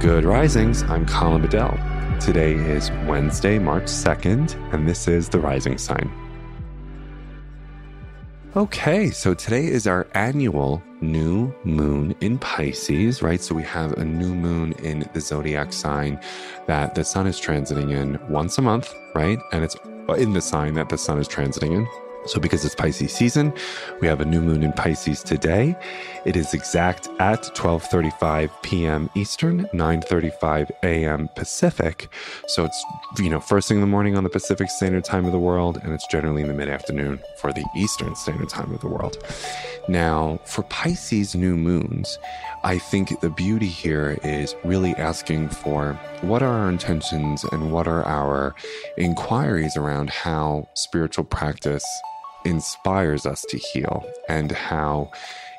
Good 0.00 0.26
Risings. 0.26 0.82
I'm 0.82 1.06
Colin 1.06 1.40
Bedell. 1.40 1.78
Today 2.20 2.52
is 2.52 2.90
Wednesday, 3.06 3.58
March 3.58 3.84
2nd, 3.84 4.54
and 4.74 4.86
this 4.86 5.08
is 5.08 5.30
the 5.30 5.40
Rising 5.40 5.78
Sign. 5.78 6.12
Okay, 8.54 9.10
so 9.10 9.32
today 9.32 9.64
is 9.64 9.86
our 9.86 10.06
annual 10.12 10.82
new 11.00 11.52
moon 11.64 12.14
in 12.20 12.38
Pisces, 12.38 13.22
right? 13.22 13.40
So 13.40 13.54
we 13.54 13.62
have 13.62 13.94
a 13.94 14.04
new 14.04 14.34
moon 14.34 14.72
in 14.82 15.08
the 15.14 15.20
zodiac 15.20 15.72
sign 15.72 16.20
that 16.66 16.94
the 16.94 17.02
sun 17.02 17.26
is 17.26 17.40
transiting 17.40 17.90
in 17.90 18.18
once 18.30 18.58
a 18.58 18.62
month, 18.62 18.94
right? 19.14 19.38
And 19.52 19.64
it's 19.64 19.76
in 20.18 20.34
the 20.34 20.42
sign 20.42 20.74
that 20.74 20.90
the 20.90 20.98
sun 20.98 21.18
is 21.18 21.26
transiting 21.26 21.74
in. 21.74 22.05
So, 22.26 22.40
because 22.40 22.64
it's 22.64 22.74
Pisces 22.74 23.12
season, 23.12 23.52
we 24.00 24.08
have 24.08 24.20
a 24.20 24.24
new 24.24 24.40
moon 24.40 24.62
in 24.62 24.72
Pisces 24.72 25.22
today. 25.22 25.76
It 26.24 26.36
is 26.36 26.54
exact 26.54 27.08
at 27.18 27.42
12:35 27.54 28.50
p.m. 28.62 29.10
Eastern, 29.14 29.66
9:35 29.72 30.70
a.m. 30.82 31.28
Pacific. 31.36 32.08
So 32.48 32.64
it's 32.64 32.84
you 33.18 33.30
know 33.30 33.40
first 33.40 33.68
thing 33.68 33.76
in 33.76 33.80
the 33.80 33.86
morning 33.86 34.16
on 34.16 34.24
the 34.24 34.30
Pacific 34.30 34.70
Standard 34.70 35.04
Time 35.04 35.24
of 35.24 35.32
the 35.32 35.38
world, 35.38 35.78
and 35.82 35.92
it's 35.92 36.06
generally 36.08 36.42
in 36.42 36.48
the 36.48 36.54
mid-afternoon 36.54 37.20
for 37.38 37.52
the 37.52 37.64
Eastern 37.76 38.14
Standard 38.16 38.48
Time 38.48 38.72
of 38.72 38.80
the 38.80 38.88
world. 38.88 39.18
Now, 39.88 40.40
for 40.44 40.62
Pisces 40.64 41.36
new 41.36 41.56
moons, 41.56 42.18
I 42.64 42.78
think 42.78 43.20
the 43.20 43.30
beauty 43.30 43.68
here 43.68 44.18
is 44.24 44.56
really 44.64 44.94
asking 44.96 45.50
for 45.50 45.92
what 46.22 46.42
are 46.42 46.52
our 46.52 46.68
intentions 46.68 47.44
and 47.52 47.70
what 47.70 47.86
are 47.86 48.04
our 48.04 48.54
inquiries 48.98 49.76
around 49.76 50.10
how 50.10 50.68
spiritual 50.74 51.24
practice 51.24 51.84
inspires 52.46 53.26
us 53.26 53.42
to 53.48 53.58
heal 53.58 54.04
and 54.28 54.52
how 54.52 55.10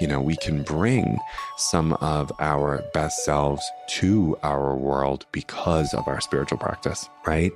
you 0.00 0.06
know 0.06 0.20
we 0.20 0.36
can 0.36 0.62
bring 0.62 1.18
some 1.58 1.92
of 1.94 2.32
our 2.40 2.82
best 2.94 3.24
selves 3.24 3.62
to 3.86 4.36
our 4.42 4.74
world 4.74 5.26
because 5.30 5.92
of 5.92 6.08
our 6.08 6.20
spiritual 6.20 6.58
practice 6.58 7.08
right? 7.26 7.52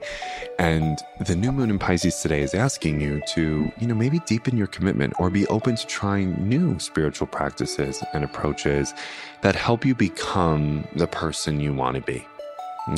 And 0.58 0.98
the 1.27 1.34
new 1.34 1.50
moon 1.50 1.70
in 1.70 1.78
pisces 1.78 2.20
today 2.20 2.42
is 2.42 2.55
asking 2.55 3.00
you 3.00 3.22
to 3.28 3.72
you 3.78 3.86
know 3.86 3.94
maybe 3.94 4.20
deepen 4.20 4.56
your 4.56 4.66
commitment 4.66 5.14
or 5.19 5.31
be 5.31 5.47
open 5.48 5.77
to 5.77 5.86
trying 5.86 6.48
new 6.48 6.78
spiritual 6.78 7.27
practices 7.27 8.03
and 8.12 8.25
approaches 8.25 8.94
that 9.41 9.55
help 9.55 9.84
you 9.84 9.94
become 9.94 10.86
the 10.94 11.06
person 11.06 11.61
you 11.61 11.72
want 11.72 11.97
to 11.97 12.03
be 12.03 12.27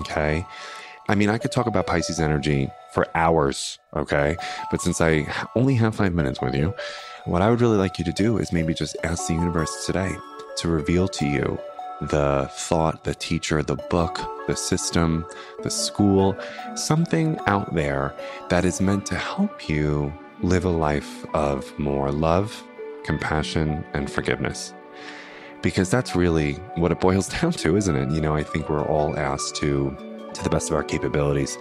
okay 0.00 0.44
I 1.08 1.14
mean, 1.14 1.28
I 1.28 1.38
could 1.38 1.52
talk 1.52 1.66
about 1.66 1.86
Pisces 1.86 2.18
energy 2.18 2.70
for 2.92 3.06
hours, 3.14 3.78
okay? 3.94 4.36
But 4.70 4.80
since 4.80 5.00
I 5.00 5.32
only 5.54 5.74
have 5.76 5.94
five 5.94 6.14
minutes 6.14 6.40
with 6.40 6.54
you, 6.54 6.74
what 7.26 7.42
I 7.42 7.50
would 7.50 7.60
really 7.60 7.76
like 7.76 7.98
you 7.98 8.04
to 8.04 8.12
do 8.12 8.38
is 8.38 8.52
maybe 8.52 8.74
just 8.74 8.96
ask 9.04 9.28
the 9.28 9.34
universe 9.34 9.86
today 9.86 10.16
to 10.56 10.68
reveal 10.68 11.06
to 11.08 11.26
you 11.26 11.58
the 12.00 12.48
thought, 12.52 13.04
the 13.04 13.14
teacher, 13.14 13.62
the 13.62 13.76
book, 13.76 14.20
the 14.46 14.56
system, 14.56 15.24
the 15.62 15.70
school, 15.70 16.36
something 16.74 17.38
out 17.46 17.74
there 17.74 18.14
that 18.48 18.64
is 18.64 18.80
meant 18.80 19.06
to 19.06 19.14
help 19.14 19.68
you 19.68 20.12
live 20.42 20.64
a 20.64 20.70
life 20.70 21.24
of 21.34 21.76
more 21.78 22.10
love, 22.10 22.62
compassion, 23.04 23.84
and 23.94 24.10
forgiveness. 24.10 24.74
Because 25.62 25.90
that's 25.90 26.14
really 26.14 26.54
what 26.74 26.92
it 26.92 27.00
boils 27.00 27.28
down 27.40 27.52
to, 27.52 27.76
isn't 27.76 27.96
it? 27.96 28.10
You 28.10 28.20
know, 28.20 28.34
I 28.34 28.42
think 28.42 28.68
we're 28.68 28.84
all 28.84 29.16
asked 29.18 29.56
to 29.56 29.96
to 30.36 30.44
the 30.44 30.50
best 30.50 30.70
of 30.70 30.76
our 30.76 30.84
capabilities 30.84 31.58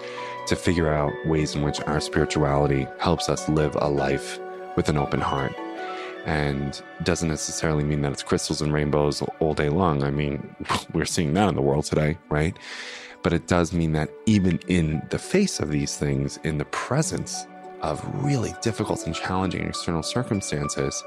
to 0.47 0.55
figure 0.55 0.93
out 0.93 1.11
ways 1.25 1.55
in 1.55 1.61
which 1.61 1.81
our 1.81 1.99
spirituality 1.99 2.87
helps 2.99 3.29
us 3.29 3.47
live 3.49 3.75
a 3.79 3.89
life 3.89 4.39
with 4.75 4.89
an 4.89 4.97
open 4.97 5.21
heart. 5.21 5.55
And 6.25 6.81
doesn't 7.03 7.29
necessarily 7.29 7.83
mean 7.83 8.01
that 8.01 8.11
it's 8.11 8.23
crystals 8.23 8.61
and 8.61 8.73
rainbows 8.73 9.21
all 9.39 9.53
day 9.53 9.69
long. 9.69 10.03
I 10.03 10.09
mean, 10.09 10.55
we're 10.93 11.05
seeing 11.05 11.33
that 11.35 11.49
in 11.49 11.55
the 11.55 11.61
world 11.61 11.85
today, 11.85 12.17
right? 12.29 12.57
But 13.21 13.33
it 13.33 13.47
does 13.47 13.73
mean 13.73 13.93
that 13.93 14.09
even 14.25 14.59
in 14.67 15.05
the 15.09 15.19
face 15.19 15.59
of 15.59 15.71
these 15.71 15.97
things, 15.97 16.37
in 16.43 16.57
the 16.57 16.65
presence 16.65 17.47
of 17.81 18.03
really 18.23 18.53
difficult 18.61 19.05
and 19.05 19.15
challenging 19.15 19.67
external 19.67 20.03
circumstances, 20.03 21.03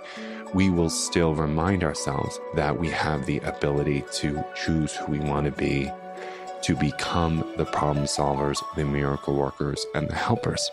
we 0.55 0.71
will 0.71 0.91
still 0.91 1.35
remind 1.35 1.83
ourselves 1.85 2.41
that 2.55 2.79
we 2.79 2.89
have 2.89 3.27
the 3.27 3.39
ability 3.41 4.05
to 4.12 4.45
choose 4.55 4.95
who 4.95 5.12
we 5.12 5.21
want 5.21 5.47
to 5.47 5.53
be 5.53 5.91
to 6.62 6.76
become 6.76 7.44
the 7.56 7.64
problem 7.64 8.06
solvers, 8.06 8.58
the 8.76 8.84
miracle 8.84 9.34
workers, 9.34 9.84
and 9.94 10.08
the 10.08 10.14
helpers. 10.14 10.70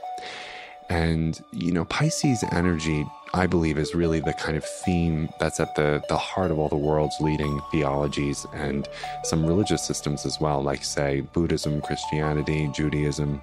And, 0.90 1.42
you 1.52 1.72
know, 1.72 1.86
Pisces 1.86 2.44
energy, 2.52 3.06
I 3.34 3.48
believe, 3.48 3.78
is 3.78 3.96
really 3.96 4.20
the 4.20 4.34
kind 4.34 4.56
of 4.56 4.64
theme 4.64 5.30
that's 5.40 5.60
at 5.60 5.76
the, 5.76 6.04
the 6.10 6.18
heart 6.18 6.52
of 6.52 6.60
all 6.60 6.70
the 6.70 6.76
world's 6.76 7.20
leading 7.20 7.60
theologies 7.72 8.46
and 8.54 8.88
some 9.24 9.46
religious 9.46 9.84
systems 9.84 10.26
as 10.26 10.40
well, 10.40 10.62
like, 10.62 10.84
say, 10.84 11.22
Buddhism, 11.22 11.82
Christianity, 11.82 12.70
Judaism. 12.74 13.42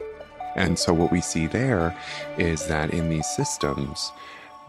And 0.55 0.79
so, 0.79 0.93
what 0.93 1.11
we 1.11 1.21
see 1.21 1.47
there 1.47 1.97
is 2.39 2.67
that 2.69 2.93
in 2.93 3.09
these 3.09 3.27
systems, 3.27 4.13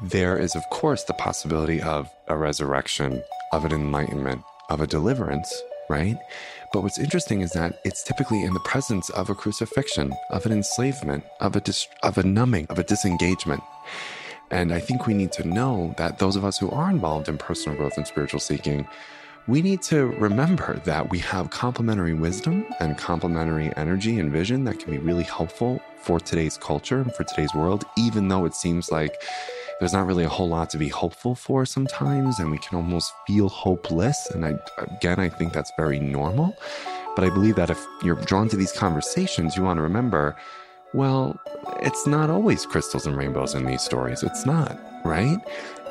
there 0.01 0.37
is, 0.37 0.55
of 0.55 0.67
course, 0.69 1.03
the 1.03 1.13
possibility 1.13 1.81
of 1.81 2.09
a 2.27 2.35
resurrection, 2.35 3.21
of 3.51 3.65
an 3.65 3.71
enlightenment, 3.71 4.43
of 4.69 4.81
a 4.81 4.87
deliverance, 4.87 5.53
right? 5.89 6.17
But 6.71 6.81
what's 6.81 6.97
interesting 6.97 7.41
is 7.41 7.51
that 7.51 7.79
it's 7.83 8.03
typically 8.03 8.43
in 8.43 8.53
the 8.53 8.59
presence 8.61 9.09
of 9.11 9.29
a 9.29 9.35
crucifixion, 9.35 10.13
of 10.29 10.45
an 10.45 10.51
enslavement, 10.51 11.23
of 11.39 11.55
a 11.55 11.61
dis- 11.61 11.87
of 12.01 12.17
a 12.17 12.23
numbing, 12.23 12.67
of 12.69 12.79
a 12.79 12.83
disengagement. 12.83 13.61
And 14.49 14.73
I 14.73 14.79
think 14.79 15.07
we 15.07 15.13
need 15.13 15.31
to 15.33 15.47
know 15.47 15.93
that 15.97 16.19
those 16.19 16.35
of 16.35 16.45
us 16.45 16.57
who 16.57 16.69
are 16.69 16.89
involved 16.89 17.29
in 17.29 17.37
personal 17.37 17.77
growth 17.77 17.97
and 17.97 18.05
spiritual 18.05 18.39
seeking, 18.39 18.87
we 19.47 19.61
need 19.61 19.81
to 19.83 20.05
remember 20.05 20.79
that 20.85 21.09
we 21.09 21.19
have 21.19 21.49
complementary 21.49 22.13
wisdom 22.13 22.65
and 22.79 22.97
complementary 22.97 23.75
energy 23.75 24.19
and 24.19 24.31
vision 24.31 24.63
that 24.63 24.79
can 24.79 24.91
be 24.91 24.99
really 24.99 25.23
helpful 25.23 25.81
for 25.97 26.19
today's 26.19 26.57
culture 26.57 27.01
and 27.01 27.13
for 27.13 27.23
today's 27.23 27.53
world, 27.53 27.83
even 27.97 28.29
though 28.29 28.45
it 28.45 28.53
seems 28.53 28.91
like 28.91 29.21
there's 29.83 29.91
not 29.91 30.07
really 30.07 30.23
a 30.23 30.29
whole 30.29 30.47
lot 30.47 30.69
to 30.69 30.77
be 30.77 30.87
hopeful 30.87 31.35
for 31.35 31.65
sometimes, 31.65 32.39
and 32.39 32.49
we 32.49 32.57
can 32.57 32.77
almost 32.77 33.13
feel 33.27 33.49
hopeless. 33.49 34.29
And 34.31 34.45
I, 34.45 34.57
again, 34.77 35.19
I 35.19 35.27
think 35.27 35.51
that's 35.51 35.73
very 35.75 35.99
normal. 35.99 36.55
But 37.17 37.25
I 37.25 37.29
believe 37.29 37.57
that 37.57 37.69
if 37.69 37.85
you're 38.01 38.15
drawn 38.15 38.47
to 38.47 38.55
these 38.55 38.71
conversations, 38.71 39.57
you 39.57 39.63
want 39.63 39.79
to 39.79 39.81
remember 39.81 40.37
well, 40.93 41.39
it's 41.81 42.05
not 42.05 42.29
always 42.29 42.65
crystals 42.65 43.07
and 43.07 43.17
rainbows 43.17 43.55
in 43.55 43.65
these 43.65 43.81
stories. 43.81 44.21
It's 44.21 44.45
not, 44.45 44.79
right? 45.03 45.39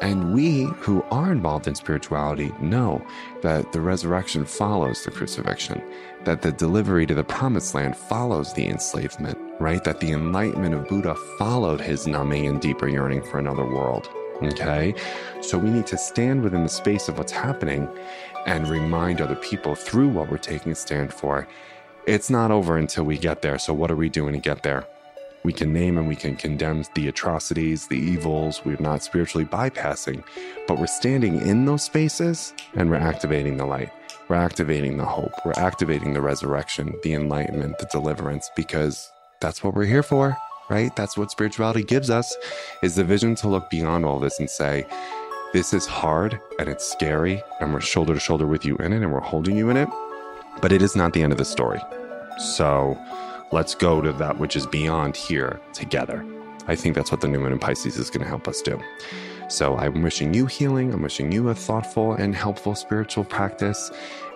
And 0.00 0.32
we 0.32 0.64
who 0.78 1.02
are 1.10 1.32
involved 1.32 1.66
in 1.66 1.74
spirituality 1.74 2.52
know 2.60 3.04
that 3.42 3.72
the 3.72 3.80
resurrection 3.80 4.46
follows 4.46 5.04
the 5.04 5.10
crucifixion, 5.10 5.82
that 6.24 6.42
the 6.42 6.52
delivery 6.52 7.04
to 7.06 7.14
the 7.14 7.24
promised 7.24 7.74
land 7.74 7.96
follows 7.96 8.54
the 8.54 8.68
enslavement, 8.68 9.38
right? 9.62 9.82
That 9.84 10.00
the 10.00 10.10
enlightenment 10.10 10.74
of 10.74 10.88
Buddha 10.88 11.14
followed 11.38 11.80
his 11.80 12.06
numbing 12.06 12.46
and 12.46 12.60
deeper 12.60 12.88
yearning 12.88 13.22
for 13.22 13.38
another 13.38 13.64
world. 13.64 14.10
Okay. 14.42 14.94
So 15.40 15.56
we 15.56 15.70
need 15.70 15.86
to 15.86 15.96
stand 15.96 16.42
within 16.42 16.64
the 16.64 16.68
space 16.68 17.08
of 17.08 17.16
what's 17.16 17.32
happening 17.32 17.88
and 18.46 18.68
remind 18.68 19.20
other 19.20 19.36
people 19.36 19.74
through 19.74 20.08
what 20.08 20.30
we're 20.30 20.38
taking 20.38 20.72
a 20.72 20.74
stand 20.74 21.14
for. 21.14 21.46
It's 22.06 22.30
not 22.30 22.50
over 22.50 22.76
until 22.76 23.04
we 23.04 23.16
get 23.16 23.42
there. 23.42 23.58
So, 23.58 23.72
what 23.72 23.90
are 23.90 23.96
we 23.96 24.08
doing 24.08 24.32
to 24.32 24.40
get 24.40 24.64
there? 24.64 24.84
We 25.44 25.52
can 25.52 25.72
name 25.72 25.98
and 25.98 26.08
we 26.08 26.16
can 26.16 26.36
condemn 26.36 26.84
the 26.94 27.08
atrocities, 27.08 27.86
the 27.86 27.98
evils. 27.98 28.64
We're 28.64 28.76
not 28.80 29.02
spiritually 29.02 29.44
bypassing, 29.44 30.24
but 30.66 30.78
we're 30.78 30.86
standing 30.86 31.40
in 31.40 31.64
those 31.64 31.82
spaces 31.82 32.54
and 32.74 32.90
we're 32.90 32.96
activating 32.96 33.56
the 33.56 33.66
light. 33.66 33.90
We're 34.28 34.36
activating 34.36 34.96
the 34.96 35.04
hope. 35.04 35.32
We're 35.44 35.52
activating 35.56 36.12
the 36.12 36.20
resurrection, 36.20 36.94
the 37.02 37.14
enlightenment, 37.14 37.78
the 37.78 37.86
deliverance, 37.86 38.50
because 38.56 39.10
that's 39.42 39.64
what 39.64 39.74
we're 39.74 39.84
here 39.84 40.04
for, 40.04 40.38
right? 40.70 40.94
That's 40.94 41.18
what 41.18 41.32
spirituality 41.32 41.82
gives 41.82 42.08
us 42.08 42.34
is 42.82 42.94
the 42.94 43.04
vision 43.04 43.34
to 43.36 43.48
look 43.48 43.68
beyond 43.68 44.06
all 44.06 44.20
this 44.20 44.38
and 44.38 44.48
say, 44.48 44.86
this 45.52 45.74
is 45.74 45.84
hard 45.84 46.40
and 46.58 46.68
it's 46.68 46.90
scary 46.90 47.42
and 47.60 47.74
we're 47.74 47.80
shoulder 47.80 48.14
to 48.14 48.20
shoulder 48.20 48.46
with 48.46 48.64
you 48.64 48.76
in 48.76 48.92
it 48.92 49.02
and 49.02 49.12
we're 49.12 49.20
holding 49.20 49.56
you 49.56 49.68
in 49.68 49.76
it, 49.76 49.88
but 50.62 50.72
it 50.72 50.80
is 50.80 50.94
not 50.94 51.12
the 51.12 51.22
end 51.22 51.32
of 51.32 51.38
the 51.38 51.44
story. 51.44 51.80
So 52.38 52.96
let's 53.50 53.74
go 53.74 54.00
to 54.00 54.12
that 54.12 54.38
which 54.38 54.54
is 54.56 54.66
beyond 54.66 55.16
here 55.16 55.60
together. 55.74 56.24
I 56.68 56.76
think 56.76 56.94
that's 56.94 57.10
what 57.10 57.20
the 57.20 57.28
new 57.28 57.40
moon 57.40 57.52
in 57.52 57.58
Pisces 57.58 57.96
is 57.96 58.08
going 58.08 58.22
to 58.22 58.28
help 58.28 58.46
us 58.46 58.62
do. 58.62 58.80
So 59.52 59.76
I'm 59.76 60.02
wishing 60.02 60.32
you 60.32 60.46
healing. 60.46 60.94
I'm 60.94 61.02
wishing 61.02 61.30
you 61.30 61.50
a 61.50 61.54
thoughtful 61.54 62.14
and 62.14 62.34
helpful 62.34 62.74
spiritual 62.74 63.24
practice. 63.24 63.90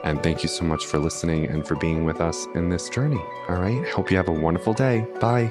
And 0.04 0.22
thank 0.22 0.42
you 0.42 0.48
so 0.48 0.64
much 0.64 0.84
for 0.84 0.98
listening 0.98 1.46
and 1.46 1.66
for 1.66 1.74
being 1.74 2.04
with 2.04 2.20
us 2.20 2.46
in 2.54 2.68
this 2.68 2.90
journey. 2.90 3.20
All 3.48 3.56
right. 3.56 3.88
Hope 3.88 4.10
you 4.10 4.18
have 4.18 4.28
a 4.28 4.32
wonderful 4.32 4.74
day. 4.74 5.06
Bye. 5.18 5.50